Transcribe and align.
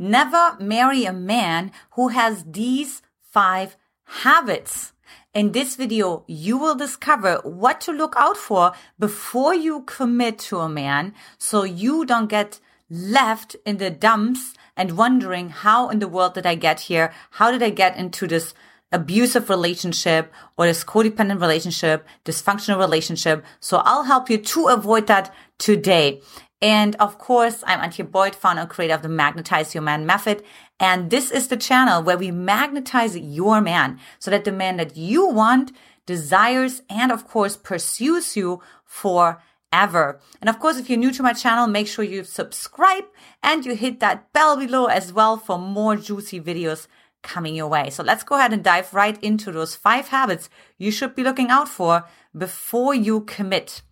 never 0.00 0.56
marry 0.58 1.04
a 1.04 1.12
man 1.12 1.70
who 1.92 2.08
has 2.08 2.44
these 2.44 3.02
five 3.20 3.76
habits. 4.04 4.92
In 5.34 5.52
this 5.52 5.76
video, 5.76 6.24
you 6.26 6.58
will 6.58 6.74
discover 6.74 7.40
what 7.44 7.80
to 7.82 7.92
look 7.92 8.14
out 8.16 8.36
for 8.36 8.72
before 8.98 9.54
you 9.54 9.82
commit 9.82 10.38
to 10.40 10.58
a 10.58 10.68
man 10.68 11.14
so 11.38 11.62
you 11.62 12.04
don't 12.04 12.28
get 12.28 12.58
left 12.88 13.54
in 13.64 13.76
the 13.76 13.90
dumps 13.90 14.54
and 14.76 14.96
wondering 14.96 15.50
how 15.50 15.88
in 15.88 16.00
the 16.00 16.08
world 16.08 16.34
did 16.34 16.46
I 16.46 16.54
get 16.54 16.80
here? 16.80 17.12
How 17.32 17.52
did 17.52 17.62
I 17.62 17.70
get 17.70 17.96
into 17.96 18.26
this 18.26 18.54
abusive 18.90 19.48
relationship 19.48 20.32
or 20.56 20.66
this 20.66 20.82
codependent 20.82 21.40
relationship, 21.40 22.06
dysfunctional 22.24 22.78
relationship? 22.78 23.44
So 23.60 23.82
I'll 23.84 24.04
help 24.04 24.30
you 24.30 24.38
to 24.38 24.66
avoid 24.66 25.06
that 25.06 25.32
today. 25.58 26.22
And 26.62 26.94
of 26.96 27.16
course, 27.16 27.64
I'm 27.66 27.80
Antia 27.80 28.10
Boyd, 28.10 28.34
founder 28.34 28.62
and 28.62 28.70
creator 28.70 28.94
of 28.94 29.02
the 29.02 29.08
Magnetize 29.08 29.74
Your 29.74 29.82
Man 29.82 30.04
method. 30.04 30.42
And 30.78 31.10
this 31.10 31.30
is 31.30 31.48
the 31.48 31.56
channel 31.56 32.02
where 32.02 32.18
we 32.18 32.30
magnetize 32.30 33.16
your 33.16 33.60
man 33.62 33.98
so 34.18 34.30
that 34.30 34.44
the 34.44 34.52
man 34.52 34.76
that 34.76 34.96
you 34.96 35.26
want 35.26 35.72
desires 36.04 36.82
and 36.90 37.10
of 37.10 37.26
course 37.26 37.56
pursues 37.56 38.36
you 38.36 38.60
forever. 38.84 40.20
And 40.40 40.50
of 40.50 40.58
course, 40.58 40.76
if 40.78 40.90
you're 40.90 40.98
new 40.98 41.12
to 41.12 41.22
my 41.22 41.32
channel, 41.32 41.66
make 41.66 41.86
sure 41.86 42.04
you 42.04 42.24
subscribe 42.24 43.04
and 43.42 43.64
you 43.64 43.74
hit 43.74 44.00
that 44.00 44.30
bell 44.34 44.58
below 44.58 44.86
as 44.86 45.14
well 45.14 45.38
for 45.38 45.58
more 45.58 45.96
juicy 45.96 46.40
videos 46.40 46.88
coming 47.22 47.54
your 47.54 47.68
way. 47.68 47.88
So 47.88 48.02
let's 48.02 48.22
go 48.22 48.36
ahead 48.36 48.52
and 48.52 48.64
dive 48.64 48.92
right 48.92 49.22
into 49.22 49.50
those 49.50 49.76
five 49.76 50.08
habits 50.08 50.50
you 50.76 50.90
should 50.90 51.14
be 51.14 51.22
looking 51.22 51.48
out 51.48 51.68
for 51.68 52.04
before 52.36 52.94
you 52.94 53.22
commit. 53.22 53.82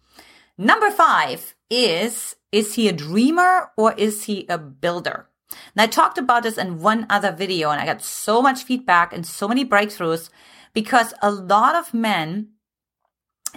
Number 0.58 0.90
five 0.90 1.54
is, 1.70 2.36
is 2.52 2.74
he 2.74 2.88
a 2.88 2.92
dreamer 2.92 3.70
or 3.76 3.92
is 3.94 4.24
he 4.24 4.46
a 4.48 4.58
builder? 4.58 5.28
And 5.74 5.82
I 5.82 5.86
talked 5.86 6.18
about 6.18 6.42
this 6.42 6.58
in 6.58 6.80
one 6.80 7.06
other 7.08 7.32
video 7.32 7.70
and 7.70 7.80
I 7.80 7.86
got 7.86 8.02
so 8.02 8.42
much 8.42 8.64
feedback 8.64 9.12
and 9.12 9.26
so 9.26 9.48
many 9.48 9.64
breakthroughs 9.64 10.30
because 10.74 11.14
a 11.22 11.30
lot 11.30 11.74
of 11.74 11.94
men, 11.94 12.50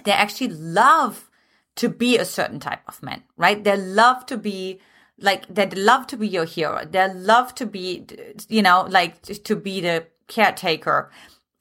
they 0.04 0.12
actually 0.12 0.48
love 0.48 1.30
to 1.76 1.88
be 1.88 2.16
a 2.16 2.24
certain 2.24 2.60
type 2.60 2.80
of 2.86 3.02
man, 3.02 3.22
right? 3.36 3.62
They 3.62 3.76
love 3.76 4.26
to 4.26 4.36
be 4.36 4.80
like, 5.18 5.46
they 5.52 5.68
love 5.70 6.06
to 6.08 6.16
be 6.16 6.28
your 6.28 6.44
hero. 6.44 6.84
They 6.84 7.12
love 7.12 7.54
to 7.56 7.66
be, 7.66 8.06
you 8.48 8.62
know, 8.62 8.86
like 8.88 9.22
to 9.22 9.56
be 9.56 9.80
the 9.80 10.06
caretaker. 10.28 11.10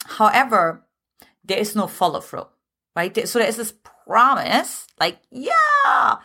However, 0.06 0.86
there 1.44 1.60
is 1.60 1.76
no 1.76 1.88
follow 1.88 2.22
through, 2.22 2.48
right? 2.96 3.28
So 3.28 3.40
there 3.40 3.48
is 3.48 3.58
this 3.58 3.74
promise, 4.06 4.88
like, 5.00 5.20
yeah, 5.30 6.18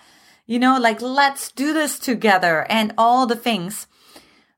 you 0.47 0.59
know, 0.59 0.79
like, 0.79 1.03
let's 1.03 1.51
do 1.51 1.73
this 1.73 1.99
together 1.99 2.67
and 2.69 2.95
all 2.97 3.27
the 3.27 3.37
things. 3.37 3.87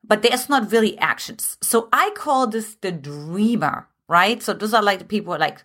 But 0.05 0.22
there's 0.22 0.48
not 0.48 0.72
really 0.72 0.98
actions. 0.98 1.58
So 1.61 1.89
I 1.92 2.11
call 2.14 2.47
this 2.47 2.77
the 2.77 2.92
dreamer, 2.92 3.89
right? 4.09 4.42
So 4.42 4.55
those 4.55 4.72
are 4.72 4.83
like 4.83 5.00
the 5.00 5.05
people 5.05 5.36
like, 5.39 5.62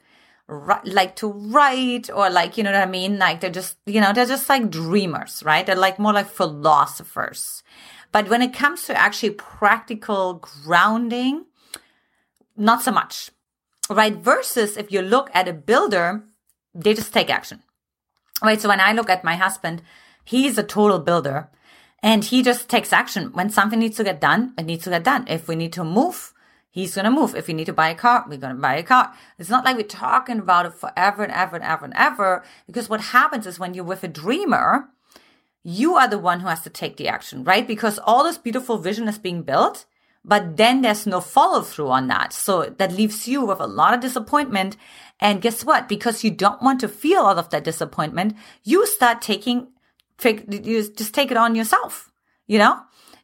like 0.86 1.16
to 1.18 1.28
write 1.28 2.10
or 2.10 2.30
like, 2.30 2.58
you 2.58 2.64
know 2.64 2.72
what 2.72 2.82
I 2.82 2.86
mean? 2.86 3.18
Like 3.18 3.40
they're 3.40 3.50
just, 3.50 3.78
you 3.86 4.02
know, 4.02 4.12
they're 4.12 4.26
just 4.26 4.50
like 4.50 4.70
dreamers, 4.70 5.44
right? 5.46 5.66
They're 5.66 5.76
like 5.76 6.00
more 6.00 6.14
like 6.14 6.28
philosophers. 6.28 7.64
But 8.12 8.30
when 8.30 8.42
it 8.42 8.54
comes 8.54 8.86
to 8.88 9.00
actually 9.00 9.32
practical 9.32 10.36
grounding, 10.36 11.46
not 12.56 12.82
so 12.82 12.92
much, 12.92 13.32
right? 13.90 14.16
Versus 14.16 14.78
if 14.78 14.92
you 14.92 15.02
look 15.02 15.30
at 15.34 15.48
a 15.48 15.54
builder, 15.54 16.24
they 16.76 16.94
just 16.94 17.14
take 17.14 17.30
action. 17.30 17.64
Right. 18.42 18.60
So 18.60 18.68
when 18.68 18.82
I 18.82 18.92
look 18.92 19.10
at 19.10 19.24
my 19.24 19.36
husband, 19.36 19.82
he's 20.24 20.58
a 20.58 20.64
total 20.64 21.00
builder 21.00 21.50
and 22.02 22.24
he 22.24 22.44
just 22.44 22.70
takes 22.70 22.94
action. 22.94 23.32
When 23.34 23.50
something 23.50 23.80
needs 23.80 23.98
to 23.98 24.04
get 24.04 24.22
done, 24.22 24.54
it 24.58 24.66
needs 24.66 24.84
to 24.86 24.90
get 24.90 25.04
done. 25.04 25.26
If 25.28 25.48
we 25.48 25.56
need 25.56 25.74
to 25.74 25.84
move, 25.84 26.34
he's 26.70 26.96
going 26.96 27.06
to 27.06 27.12
move. 27.12 27.36
If 27.36 27.48
we 27.48 27.54
need 27.54 27.66
to 27.66 27.74
buy 27.74 27.90
a 27.90 27.96
car, 27.96 28.26
we're 28.28 28.38
going 28.38 28.56
to 28.56 28.62
buy 28.62 28.76
a 28.76 28.84
car. 28.84 29.14
It's 29.38 29.50
not 29.50 29.64
like 29.64 29.78
we're 29.78 29.84
talking 29.84 30.40
about 30.40 30.66
it 30.66 30.74
forever 30.74 31.24
and 31.24 31.32
ever 31.32 31.56
and 31.56 31.66
ever 31.66 31.86
and 31.86 31.94
ever. 31.96 32.44
Because 32.68 32.90
what 32.90 33.02
happens 33.02 33.48
is 33.48 33.60
when 33.60 33.74
you're 33.74 33.84
with 33.84 34.04
a 34.04 34.08
dreamer, 34.08 34.90
you 35.64 35.96
are 35.96 36.08
the 36.08 36.20
one 36.20 36.42
who 36.42 36.48
has 36.48 36.62
to 36.64 36.70
take 36.70 36.98
the 36.98 37.08
action, 37.08 37.44
right? 37.44 37.66
Because 37.66 38.00
all 38.00 38.24
this 38.24 38.38
beautiful 38.38 38.78
vision 38.78 39.08
is 39.08 39.18
being 39.18 39.44
built 39.44 39.86
but 40.26 40.56
then 40.58 40.82
there's 40.82 41.06
no 41.06 41.20
follow 41.20 41.62
through 41.62 41.90
on 41.90 42.08
that. 42.08 42.32
So 42.32 42.74
that 42.78 42.94
leaves 42.94 43.28
you 43.28 43.46
with 43.46 43.60
a 43.60 43.68
lot 43.68 43.94
of 43.94 44.00
disappointment. 44.00 44.78
And 45.20 45.42
guess 45.42 45.66
what? 45.66 45.90
Because 45.90 46.24
you 46.24 46.32
don't 46.32 46.62
want 46.62 46.80
to 46.80 46.88
feel 46.88 47.22
all 47.22 47.38
of 47.38 47.50
that 47.50 47.64
disappointment, 47.64 48.36
you 48.64 48.88
start 48.88 49.22
taking, 49.22 49.68
you 50.26 50.90
just 50.90 51.14
take 51.14 51.32
it 51.32 51.38
on 51.38 51.56
yourself, 51.56 52.12
you 52.48 52.58
know? 52.58 52.80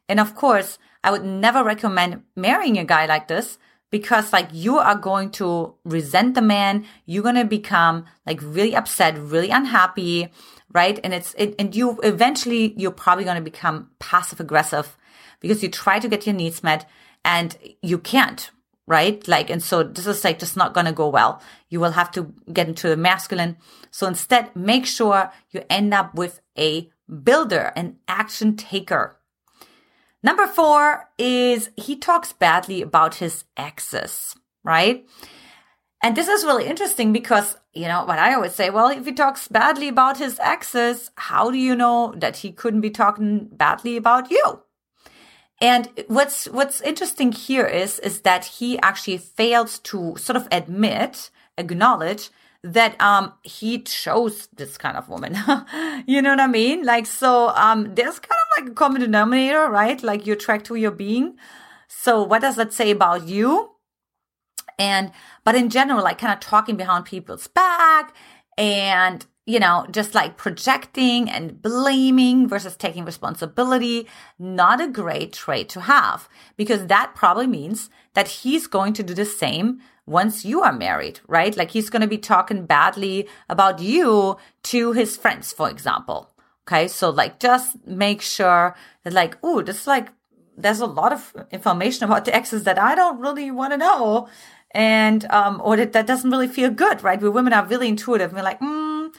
And 0.08 0.20
of 0.20 0.34
course, 0.34 0.78
I 1.02 1.10
would 1.10 1.24
never 1.24 1.64
recommend 1.64 2.22
marrying 2.36 2.78
a 2.78 2.84
guy 2.84 3.06
like 3.06 3.28
this 3.28 3.58
because 3.90 4.32
like 4.32 4.48
you 4.52 4.78
are 4.78 4.94
going 4.96 5.30
to 5.30 5.74
resent 5.84 6.34
the 6.34 6.42
man. 6.42 6.84
You're 7.06 7.22
going 7.22 7.34
to 7.36 7.44
become 7.44 8.04
like 8.26 8.40
really 8.42 8.74
upset, 8.74 9.18
really 9.18 9.50
unhappy, 9.50 10.28
right? 10.72 10.98
And 11.02 11.12
it's, 11.12 11.34
it, 11.38 11.54
and 11.58 11.74
you 11.74 11.98
eventually, 12.02 12.74
you're 12.76 12.90
probably 12.90 13.24
going 13.24 13.36
to 13.36 13.42
become 13.42 13.90
passive 13.98 14.40
aggressive 14.40 14.96
because 15.40 15.62
you 15.62 15.68
try 15.68 15.98
to 15.98 16.08
get 16.08 16.26
your 16.26 16.34
needs 16.34 16.62
met 16.62 16.88
and 17.24 17.56
you 17.82 17.98
can't, 17.98 18.50
right? 18.86 19.26
Like, 19.28 19.50
and 19.50 19.62
so 19.62 19.82
this 19.82 20.06
is 20.06 20.24
like 20.24 20.38
just 20.38 20.56
not 20.56 20.74
going 20.74 20.86
to 20.86 20.92
go 20.92 21.08
well. 21.08 21.40
You 21.68 21.80
will 21.80 21.92
have 21.92 22.10
to 22.12 22.32
get 22.52 22.68
into 22.68 22.88
the 22.88 22.96
masculine. 22.96 23.56
So 23.90 24.06
instead, 24.06 24.54
make 24.56 24.86
sure 24.86 25.30
you 25.50 25.62
end 25.70 25.94
up 25.94 26.14
with 26.14 26.40
a 26.58 26.90
builder, 27.22 27.72
an 27.76 27.96
action 28.08 28.56
taker. 28.56 29.16
Number 30.22 30.46
four 30.46 31.08
is 31.18 31.70
he 31.76 31.96
talks 31.96 32.32
badly 32.32 32.82
about 32.82 33.16
his 33.16 33.44
exes, 33.56 34.34
right? 34.64 35.06
And 36.02 36.16
this 36.16 36.28
is 36.28 36.44
really 36.44 36.66
interesting 36.66 37.12
because, 37.12 37.56
you 37.72 37.86
know, 37.86 38.04
what 38.04 38.18
I 38.18 38.34
always 38.34 38.54
say, 38.54 38.70
well, 38.70 38.88
if 38.88 39.04
he 39.04 39.12
talks 39.12 39.48
badly 39.48 39.88
about 39.88 40.18
his 40.18 40.38
exes, 40.38 41.10
how 41.16 41.50
do 41.50 41.58
you 41.58 41.76
know 41.76 42.14
that 42.16 42.38
he 42.38 42.52
couldn't 42.52 42.80
be 42.80 42.90
talking 42.90 43.48
badly 43.52 43.96
about 43.96 44.30
you? 44.30 44.62
And 45.60 45.88
what's, 46.08 46.46
what's 46.46 46.80
interesting 46.80 47.32
here 47.32 47.66
is, 47.66 47.98
is 47.98 48.20
that 48.20 48.44
he 48.46 48.78
actually 48.80 49.18
fails 49.18 49.78
to 49.80 50.16
sort 50.16 50.36
of 50.36 50.48
admit, 50.50 51.30
acknowledge 51.58 52.30
that, 52.62 52.98
um, 53.00 53.34
he 53.42 53.82
chose 53.82 54.48
this 54.54 54.78
kind 54.78 54.96
of 54.96 55.08
woman. 55.08 55.36
you 56.06 56.22
know 56.22 56.30
what 56.30 56.40
I 56.40 56.46
mean? 56.46 56.84
Like, 56.84 57.06
so, 57.06 57.48
um, 57.50 57.94
there's 57.94 58.18
kind 58.18 58.38
of 58.40 58.62
like 58.62 58.70
a 58.70 58.74
common 58.74 59.02
denominator, 59.02 59.68
right? 59.68 60.02
Like 60.02 60.26
you 60.26 60.32
attract 60.32 60.68
who 60.68 60.76
you're 60.76 60.90
being. 60.90 61.36
So 61.88 62.22
what 62.22 62.40
does 62.40 62.56
that 62.56 62.72
say 62.72 62.90
about 62.90 63.26
you? 63.26 63.72
And, 64.78 65.12
but 65.44 65.54
in 65.54 65.68
general, 65.68 66.02
like 66.02 66.18
kind 66.18 66.32
of 66.32 66.40
talking 66.40 66.76
behind 66.76 67.04
people's 67.04 67.48
back 67.48 68.14
and 68.60 69.26
you 69.46 69.58
know, 69.58 69.84
just 69.90 70.14
like 70.14 70.36
projecting 70.36 71.28
and 71.28 71.60
blaming 71.60 72.46
versus 72.46 72.76
taking 72.76 73.04
responsibility, 73.04 74.06
not 74.38 74.80
a 74.80 74.86
great 74.86 75.32
trait 75.32 75.68
to 75.70 75.80
have 75.80 76.28
because 76.56 76.86
that 76.86 77.14
probably 77.16 77.48
means 77.48 77.90
that 78.14 78.28
he's 78.28 78.68
going 78.68 78.92
to 78.92 79.02
do 79.02 79.12
the 79.12 79.24
same 79.24 79.80
once 80.06 80.44
you 80.44 80.60
are 80.60 80.72
married, 80.72 81.18
right? 81.26 81.56
Like 81.56 81.72
he's 81.72 81.90
going 81.90 82.02
to 82.02 82.06
be 82.06 82.18
talking 82.18 82.64
badly 82.64 83.26
about 83.48 83.80
you 83.80 84.36
to 84.64 84.92
his 84.92 85.16
friends, 85.16 85.52
for 85.52 85.68
example. 85.68 86.30
Okay. 86.68 86.86
So 86.86 87.10
like 87.10 87.40
just 87.40 87.84
make 87.86 88.20
sure 88.20 88.76
that 89.02 89.12
like, 89.12 89.36
oh, 89.42 89.62
this 89.62 89.80
is 89.80 89.86
like, 89.86 90.10
there's 90.56 90.80
a 90.80 90.86
lot 90.86 91.12
of 91.12 91.34
information 91.50 92.04
about 92.04 92.24
the 92.24 92.34
exes 92.36 92.64
that 92.64 92.78
I 92.78 92.94
don't 92.94 93.18
really 93.18 93.50
want 93.50 93.72
to 93.72 93.78
know. 93.78 94.28
And, 94.72 95.24
um, 95.30 95.60
or 95.64 95.76
that, 95.76 95.92
that 95.92 96.06
doesn't 96.06 96.30
really 96.30 96.48
feel 96.48 96.70
good, 96.70 97.02
right? 97.02 97.20
We 97.20 97.28
women 97.28 97.52
are 97.52 97.66
really 97.66 97.88
intuitive. 97.88 98.32
We're 98.32 98.42
like, 98.42 98.60
mm, 98.60 99.12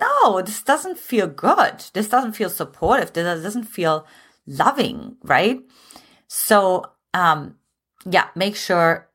no, 0.00 0.42
this 0.42 0.62
doesn't 0.62 0.98
feel 0.98 1.26
good. 1.26 1.84
This 1.92 2.08
doesn't 2.08 2.32
feel 2.32 2.50
supportive. 2.50 3.12
This 3.12 3.42
doesn't 3.42 3.64
feel 3.64 4.06
loving, 4.46 5.16
right? 5.22 5.60
So, 6.26 6.84
um, 7.14 7.56
yeah, 8.08 8.28
make 8.34 8.56
sure 8.56 9.08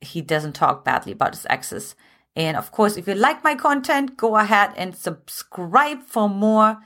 he 0.00 0.20
doesn't 0.20 0.54
talk 0.54 0.84
badly 0.84 1.12
about 1.12 1.34
his 1.34 1.46
exes. 1.48 1.94
And 2.34 2.56
of 2.56 2.72
course, 2.72 2.96
if 2.96 3.06
you 3.06 3.14
like 3.14 3.44
my 3.44 3.54
content, 3.54 4.16
go 4.16 4.36
ahead 4.36 4.72
and 4.76 4.96
subscribe 4.96 6.02
for 6.02 6.28
more 6.28 6.78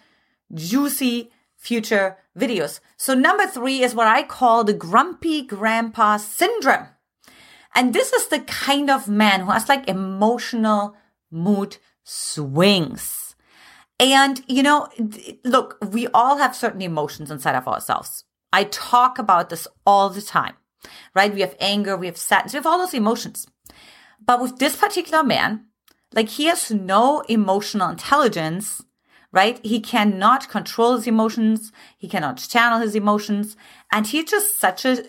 juicy 0.52 1.30
future 1.56 2.18
videos. 2.38 2.80
So 2.96 3.14
number 3.14 3.46
three 3.46 3.82
is 3.82 3.94
what 3.94 4.06
I 4.06 4.22
call 4.22 4.64
the 4.64 4.74
grumpy 4.74 5.42
grandpa 5.42 6.18
syndrome. 6.18 6.88
And 7.76 7.92
this 7.92 8.12
is 8.14 8.28
the 8.28 8.40
kind 8.40 8.90
of 8.90 9.06
man 9.06 9.40
who 9.40 9.50
has 9.50 9.68
like 9.68 9.86
emotional 9.86 10.96
mood 11.30 11.76
swings. 12.04 13.36
And, 14.00 14.42
you 14.48 14.62
know, 14.62 14.88
look, 15.44 15.76
we 15.92 16.08
all 16.08 16.38
have 16.38 16.56
certain 16.56 16.80
emotions 16.80 17.30
inside 17.30 17.54
of 17.54 17.68
ourselves. 17.68 18.24
I 18.52 18.64
talk 18.64 19.18
about 19.18 19.50
this 19.50 19.68
all 19.84 20.08
the 20.08 20.22
time, 20.22 20.54
right? 21.14 21.32
We 21.32 21.42
have 21.42 21.56
anger, 21.60 21.96
we 21.96 22.06
have 22.06 22.16
sadness, 22.16 22.54
we 22.54 22.58
have 22.58 22.66
all 22.66 22.78
those 22.78 22.94
emotions. 22.94 23.46
But 24.24 24.40
with 24.40 24.58
this 24.58 24.76
particular 24.76 25.22
man, 25.22 25.66
like 26.14 26.30
he 26.30 26.46
has 26.46 26.70
no 26.70 27.20
emotional 27.28 27.90
intelligence, 27.90 28.82
right? 29.36 29.60
He 29.62 29.80
cannot 29.80 30.48
control 30.48 30.96
his 30.96 31.06
emotions. 31.06 31.70
He 31.98 32.08
cannot 32.08 32.38
channel 32.38 32.80
his 32.80 32.94
emotions. 32.94 33.54
And 33.92 34.06
he's 34.06 34.30
just 34.30 34.58
such 34.58 34.86
a, 34.86 35.04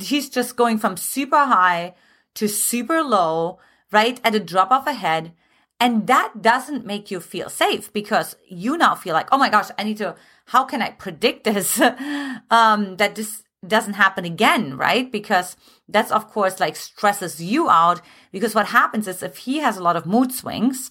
he's 0.00 0.30
just 0.30 0.56
going 0.56 0.78
from 0.78 0.96
super 0.96 1.44
high 1.44 1.94
to 2.36 2.48
super 2.48 3.02
low, 3.02 3.58
right? 3.92 4.18
At 4.24 4.34
a 4.34 4.40
drop 4.40 4.72
of 4.72 4.86
a 4.86 4.94
head. 4.94 5.32
And 5.78 6.06
that 6.06 6.40
doesn't 6.40 6.86
make 6.86 7.10
you 7.10 7.20
feel 7.20 7.50
safe 7.50 7.92
because 7.92 8.36
you 8.48 8.78
now 8.78 8.94
feel 8.94 9.12
like, 9.12 9.28
oh 9.30 9.38
my 9.38 9.50
gosh, 9.50 9.68
I 9.78 9.84
need 9.84 9.98
to, 9.98 10.16
how 10.46 10.64
can 10.64 10.80
I 10.80 10.90
predict 10.90 11.44
this? 11.44 11.78
um, 12.50 12.96
that 12.96 13.16
this 13.16 13.42
doesn't 13.66 13.94
happen 13.94 14.24
again, 14.24 14.78
right? 14.78 15.12
Because 15.12 15.56
that's 15.88 16.10
of 16.10 16.28
course 16.28 16.58
like 16.58 16.76
stresses 16.76 17.42
you 17.42 17.68
out 17.68 18.00
because 18.32 18.54
what 18.54 18.68
happens 18.68 19.06
is 19.06 19.22
if 19.22 19.38
he 19.38 19.58
has 19.58 19.76
a 19.76 19.82
lot 19.82 19.96
of 19.96 20.06
mood 20.06 20.32
swings, 20.32 20.90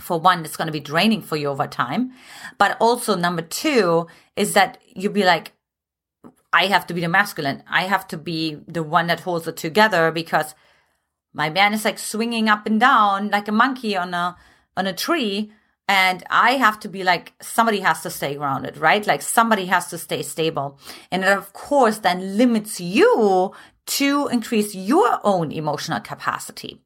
for 0.00 0.20
one, 0.20 0.44
it's 0.44 0.56
going 0.56 0.66
to 0.66 0.72
be 0.72 0.80
draining 0.80 1.22
for 1.22 1.36
you 1.36 1.48
over 1.48 1.66
time. 1.66 2.12
But 2.58 2.76
also 2.80 3.16
number 3.16 3.42
two 3.42 4.06
is 4.36 4.54
that 4.54 4.78
you'll 4.94 5.12
be 5.12 5.24
like, 5.24 5.52
I 6.52 6.66
have 6.66 6.86
to 6.86 6.94
be 6.94 7.00
the 7.00 7.08
masculine. 7.08 7.62
I 7.68 7.82
have 7.82 8.06
to 8.08 8.16
be 8.16 8.58
the 8.66 8.82
one 8.82 9.08
that 9.08 9.20
holds 9.20 9.46
it 9.46 9.56
together 9.56 10.10
because 10.10 10.54
my 11.32 11.50
man 11.50 11.74
is 11.74 11.84
like 11.84 11.98
swinging 11.98 12.48
up 12.48 12.66
and 12.66 12.80
down 12.80 13.28
like 13.30 13.48
a 13.48 13.52
monkey 13.52 13.96
on 13.96 14.14
a, 14.14 14.36
on 14.76 14.86
a 14.86 14.92
tree. 14.92 15.52
And 15.88 16.24
I 16.30 16.52
have 16.52 16.80
to 16.80 16.88
be 16.88 17.04
like, 17.04 17.34
somebody 17.40 17.80
has 17.80 18.02
to 18.02 18.10
stay 18.10 18.34
grounded, 18.34 18.78
right? 18.78 19.06
Like 19.06 19.22
somebody 19.22 19.66
has 19.66 19.88
to 19.90 19.98
stay 19.98 20.22
stable. 20.22 20.78
And 21.10 21.24
it 21.24 21.28
of 21.28 21.52
course 21.52 21.98
then 21.98 22.36
limits 22.36 22.80
you 22.80 23.52
to 23.86 24.28
increase 24.28 24.74
your 24.74 25.20
own 25.24 25.52
emotional 25.52 26.00
capacity. 26.00 26.80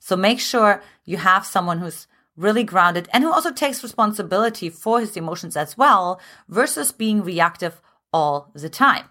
So 0.00 0.16
make 0.16 0.40
sure 0.40 0.82
you 1.04 1.16
have 1.16 1.46
someone 1.46 1.78
who's 1.78 2.08
really 2.36 2.64
grounded 2.64 3.08
and 3.12 3.22
who 3.22 3.32
also 3.32 3.52
takes 3.52 3.82
responsibility 3.82 4.68
for 4.68 5.00
his 5.00 5.16
emotions 5.16 5.56
as 5.56 5.76
well 5.76 6.20
versus 6.48 6.92
being 6.92 7.22
reactive 7.22 7.80
all 8.12 8.50
the 8.54 8.68
time. 8.68 9.06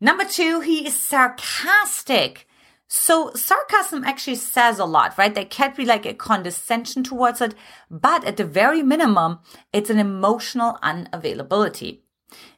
Number 0.00 0.24
two, 0.24 0.60
he 0.60 0.86
is 0.86 0.98
sarcastic. 0.98 2.46
So 2.88 3.32
sarcasm 3.34 4.04
actually 4.04 4.34
says 4.34 4.78
a 4.78 4.84
lot, 4.84 5.16
right? 5.16 5.34
There 5.34 5.44
can't 5.44 5.76
be 5.76 5.84
like 5.84 6.04
a 6.04 6.12
condescension 6.12 7.02
towards 7.02 7.40
it, 7.40 7.54
but 7.90 8.24
at 8.24 8.36
the 8.36 8.44
very 8.44 8.82
minimum, 8.82 9.38
it's 9.72 9.90
an 9.90 9.98
emotional 9.98 10.78
unavailability. 10.82 12.00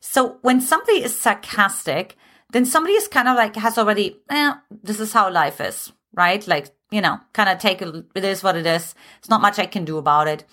So 0.01 0.39
when 0.43 0.61
somebody 0.61 1.03
is 1.03 1.19
sarcastic, 1.19 2.17
then 2.51 2.65
somebody 2.65 2.95
is 2.95 3.09
kind 3.09 3.29
of 3.29 3.37
like 3.37 3.57
has 3.57 3.79
already, 3.79 4.21
eh, 4.31 4.55
this 4.83 5.01
is 5.01 5.13
how 5.13 5.31
life 5.31 5.61
is, 5.61 5.93
right? 6.15 6.47
Like 6.47 6.75
you 6.95 7.01
know, 7.01 7.19
kind 7.33 7.49
of 7.49 7.59
take 7.59 7.83
it, 7.83 7.93
it 8.15 8.25
is 8.25 8.45
what 8.45 8.57
it 8.57 8.65
is. 8.65 8.95
It's 9.19 9.29
not 9.29 9.43
much 9.43 9.59
I 9.59 9.67
can 9.67 9.85
do 9.85 9.99
about 9.99 10.29
it. 10.29 10.45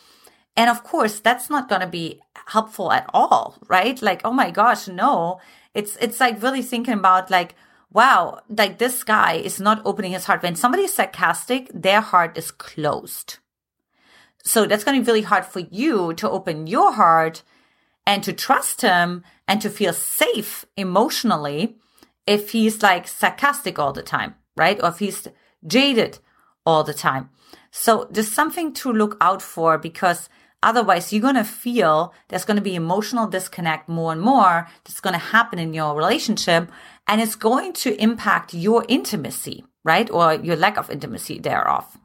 And 0.58 0.72
of 0.72 0.84
course, 0.84 1.20
that's 1.20 1.52
not 1.52 1.70
going 1.70 1.82
to 1.82 1.88
be 1.88 2.20
helpful 2.48 2.92
at 2.92 3.08
all, 3.14 3.60
right? 3.68 4.02
Like, 4.02 4.22
oh 4.26 4.32
my 4.32 4.50
gosh, 4.50 4.88
no. 4.88 5.40
It's, 5.76 5.96
it's 5.98 6.20
like 6.20 6.42
really 6.42 6.64
thinking 6.64 6.96
about 6.96 7.30
like, 7.30 7.54
wow, 7.94 8.40
like 8.50 8.80
this 8.80 9.04
guy 9.04 9.34
is 9.34 9.60
not 9.60 9.84
opening 9.86 10.14
his 10.14 10.26
heart. 10.26 10.42
When 10.42 10.56
somebody 10.56 10.86
is 10.86 10.96
sarcastic, 10.96 11.70
their 11.76 12.02
heart 12.02 12.36
is 12.40 12.50
closed. 12.50 13.38
So 14.44 14.66
that's 14.66 14.84
going 14.84 14.98
to 14.98 15.06
be 15.06 15.08
really 15.08 15.22
hard 15.22 15.46
for 15.46 15.60
you 15.60 16.16
to 16.16 16.28
open 16.28 16.66
your 16.66 16.94
heart 16.94 17.44
and 18.08 18.24
to 18.24 18.34
trust 18.34 18.82
him 18.82 19.24
and 19.48 19.62
to 19.62 19.70
feel 19.70 19.94
safe 19.94 20.66
emotionally 20.76 21.78
if 22.26 22.50
he's 22.50 22.82
like 22.82 23.08
sarcastic 23.08 23.78
all 23.78 23.94
the 23.94 24.02
time, 24.02 24.34
right? 24.58 24.82
Or 24.82 24.90
if 24.90 24.98
he's 24.98 25.28
jaded 25.68 26.18
all 26.66 26.84
the 26.84 26.94
time. 26.94 27.30
So 27.72 28.08
there's 28.12 28.32
something 28.32 28.74
to 28.74 28.92
look 28.92 29.18
out 29.22 29.42
for 29.42 29.78
because 29.78 30.30
otherwise 30.62 31.12
you're 31.12 31.22
going 31.22 31.36
to 31.36 31.44
feel 31.44 32.14
there's 32.28 32.46
going 32.46 32.58
to 32.58 32.62
be 32.62 32.76
emotional 32.76 33.28
disconnect 33.28 33.90
more 33.90 34.12
and 34.12 34.22
more 34.22 34.68
that's 34.84 35.00
going 35.00 35.14
to 35.14 35.20
happen 35.20 35.58
in 35.58 35.74
your 35.74 35.96
relationship 35.96 36.70
and 37.08 37.22
it's 37.22 37.36
going 37.36 37.74
to 37.74 38.00
impact 38.02 38.54
your 38.54 38.86
intimacy, 38.88 39.64
right? 39.84 40.10
Or 40.12 40.34
your 40.34 40.56
lack 40.56 40.78
of 40.78 40.90
intimacy 40.90 41.40
thereof. 41.40 41.98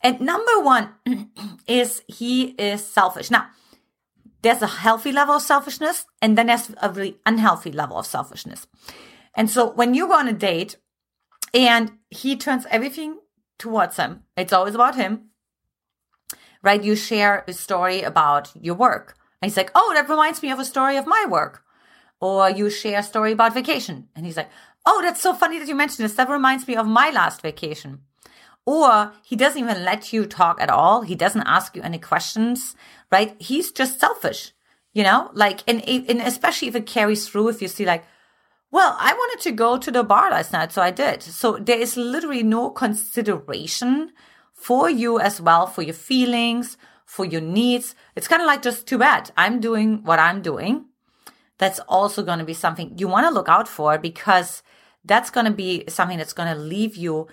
And 0.02 0.20
number 0.20 0.60
one 0.60 0.94
is 1.66 2.02
he 2.06 2.50
is 2.58 2.84
selfish. 2.84 3.30
Now, 3.30 3.48
there's 4.42 4.62
a 4.62 4.66
healthy 4.66 5.12
level 5.12 5.36
of 5.36 5.42
selfishness 5.42 6.04
and 6.20 6.36
then 6.36 6.46
there's 6.46 6.70
a 6.82 6.90
really 6.90 7.18
unhealthy 7.24 7.70
level 7.70 7.98
of 7.98 8.06
selfishness. 8.06 8.66
And 9.34 9.48
so 9.48 9.70
when 9.72 9.94
you 9.94 10.08
go 10.08 10.14
on 10.14 10.28
a 10.28 10.32
date 10.32 10.76
and 11.54 11.92
he 12.10 12.36
turns 12.36 12.66
everything 12.70 13.18
towards 13.58 13.96
him, 13.96 14.24
it's 14.36 14.52
always 14.52 14.74
about 14.74 14.96
him, 14.96 15.30
right? 16.62 16.82
You 16.82 16.96
share 16.96 17.44
a 17.46 17.52
story 17.52 18.02
about 18.02 18.50
your 18.60 18.74
work. 18.74 19.16
And 19.40 19.50
he's 19.50 19.56
like, 19.56 19.70
oh, 19.74 19.92
that 19.94 20.08
reminds 20.08 20.42
me 20.42 20.50
of 20.50 20.58
a 20.58 20.64
story 20.64 20.96
of 20.96 21.06
my 21.06 21.24
work. 21.28 21.62
Or 22.20 22.50
you 22.50 22.70
share 22.70 23.00
a 23.00 23.02
story 23.02 23.32
about 23.32 23.54
vacation. 23.54 24.08
And 24.14 24.24
he's 24.26 24.36
like, 24.36 24.50
oh, 24.86 25.00
that's 25.02 25.20
so 25.20 25.34
funny 25.34 25.58
that 25.58 25.68
you 25.68 25.74
mentioned 25.74 26.04
this. 26.04 26.14
That 26.14 26.28
reminds 26.28 26.66
me 26.68 26.76
of 26.76 26.86
my 26.86 27.10
last 27.10 27.42
vacation. 27.42 28.02
Or 28.64 29.12
he 29.24 29.34
doesn't 29.34 29.60
even 29.60 29.84
let 29.84 30.12
you 30.12 30.24
talk 30.24 30.60
at 30.60 30.70
all. 30.70 31.02
He 31.02 31.14
doesn't 31.14 31.46
ask 31.46 31.74
you 31.74 31.82
any 31.82 31.98
questions, 31.98 32.76
right? 33.10 33.34
He's 33.40 33.72
just 33.72 33.98
selfish, 33.98 34.52
you 34.92 35.02
know, 35.02 35.30
like, 35.34 35.60
and, 35.66 35.86
and 35.88 36.20
especially 36.20 36.68
if 36.68 36.76
it 36.76 36.86
carries 36.86 37.28
through, 37.28 37.48
if 37.48 37.60
you 37.60 37.68
see 37.68 37.84
like, 37.84 38.04
well, 38.70 38.96
I 38.98 39.12
wanted 39.12 39.42
to 39.42 39.52
go 39.52 39.76
to 39.76 39.90
the 39.90 40.02
bar 40.02 40.30
last 40.30 40.52
night, 40.52 40.72
so 40.72 40.80
I 40.80 40.90
did. 40.90 41.22
So 41.22 41.58
there 41.58 41.78
is 41.78 41.96
literally 41.96 42.42
no 42.42 42.70
consideration 42.70 44.12
for 44.54 44.88
you 44.88 45.18
as 45.18 45.40
well, 45.40 45.66
for 45.66 45.82
your 45.82 45.94
feelings, 45.94 46.78
for 47.04 47.26
your 47.26 47.42
needs. 47.42 47.94
It's 48.16 48.28
kind 48.28 48.40
of 48.40 48.46
like 48.46 48.62
just 48.62 48.86
too 48.86 48.96
bad. 48.96 49.30
I'm 49.36 49.60
doing 49.60 50.02
what 50.04 50.18
I'm 50.18 50.40
doing. 50.40 50.86
That's 51.58 51.80
also 51.80 52.22
going 52.22 52.38
to 52.38 52.44
be 52.46 52.54
something 52.54 52.96
you 52.96 53.08
want 53.08 53.26
to 53.26 53.34
look 53.34 53.48
out 53.48 53.68
for 53.68 53.98
because 53.98 54.62
that's 55.04 55.30
going 55.30 55.46
to 55.46 55.52
be 55.52 55.84
something 55.88 56.16
that's 56.16 56.32
going 56.32 56.54
to 56.54 56.60
leave 56.60 56.96
you 56.96 57.28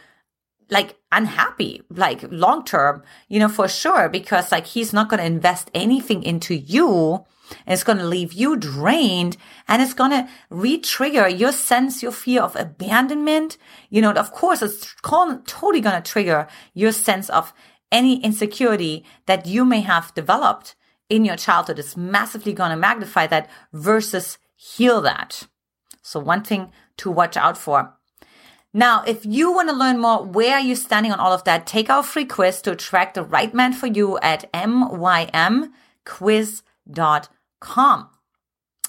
like 0.70 0.98
unhappy, 1.12 1.82
like 1.90 2.24
long 2.30 2.64
term, 2.64 3.04
you 3.28 3.40
know, 3.40 3.50
for 3.50 3.68
sure, 3.68 4.10
because 4.10 4.52
like 4.52 4.68
he's 4.68 4.94
not 4.94 5.10
going 5.10 5.20
to 5.20 5.26
invest 5.26 5.70
anything 5.74 6.24
into 6.24 6.56
you. 6.56 7.26
And 7.66 7.74
it's 7.74 7.84
going 7.84 7.98
to 7.98 8.06
leave 8.06 8.32
you 8.32 8.56
drained 8.56 9.36
and 9.68 9.82
it's 9.82 9.96
going 9.96 10.12
to 10.12 10.30
re-trigger 10.52 11.28
your 11.28 11.52
sense, 11.52 12.04
your 12.04 12.12
fear 12.12 12.44
of 12.44 12.56
abandonment. 12.56 13.58
You 13.90 14.04
know, 14.04 14.12
of 14.12 14.32
course, 14.32 14.62
it's 14.62 14.96
totally 15.02 15.82
going 15.82 16.00
to 16.00 16.12
trigger 16.12 16.48
your 16.76 16.92
sense 16.92 17.28
of 17.32 17.52
any 17.92 18.24
insecurity 18.24 19.04
that 19.26 19.48
you 19.48 19.66
may 19.66 19.82
have 19.82 20.14
developed 20.14 20.76
in 21.10 21.26
your 21.26 21.36
childhood. 21.36 21.80
It's 21.80 21.98
massively 21.98 22.54
going 22.54 22.70
to 22.70 22.78
magnify 22.78 23.26
that 23.28 23.50
versus 23.74 24.38
heal 24.56 25.02
that. 25.02 25.48
So 26.04 26.20
one 26.20 26.44
thing 26.44 26.72
to 26.98 27.10
watch 27.10 27.36
out 27.36 27.58
for. 27.58 27.96
Now, 28.74 29.04
if 29.08 29.26
you 29.26 29.52
want 29.52 29.70
to 29.70 29.76
learn 29.76 30.00
more 30.00 30.24
where 30.24 30.54
are 30.54 30.62
you 30.62 30.76
standing 30.76 31.12
on 31.12 31.20
all 31.20 31.34
of 31.34 31.44
that, 31.46 31.66
take 31.66 31.90
our 31.90 32.04
free 32.04 32.26
quiz 32.26 32.62
to 32.62 32.74
attract 32.74 33.16
the 33.16 33.24
right 33.24 33.54
man 33.54 33.74
for 33.74 33.88
you 33.88 34.20
at 34.20 34.52
mymquiz.com. 34.54 35.70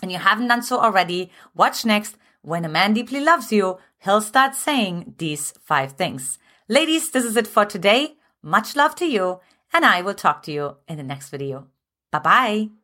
And 0.02 0.12
you 0.12 0.18
haven't 0.18 0.48
done 0.48 0.62
so 0.62 0.78
already, 0.78 1.30
watch 1.54 1.84
next. 1.84 2.16
When 2.42 2.64
a 2.64 2.68
man 2.68 2.94
deeply 2.94 3.20
loves 3.20 3.52
you, 3.52 3.78
he'll 3.98 4.22
start 4.22 4.54
saying 4.54 5.14
these 5.18 5.52
five 5.62 5.92
things. 5.92 6.38
Ladies, 6.68 7.10
this 7.10 7.24
is 7.24 7.36
it 7.36 7.46
for 7.46 7.64
today. 7.66 8.16
Much 8.42 8.76
love 8.76 8.94
to 8.96 9.06
you, 9.06 9.40
and 9.72 9.84
I 9.84 10.00
will 10.00 10.14
talk 10.14 10.42
to 10.44 10.52
you 10.52 10.76
in 10.88 10.96
the 10.96 11.02
next 11.02 11.28
video. 11.28 11.66
Bye 12.10 12.18
bye. 12.18 12.79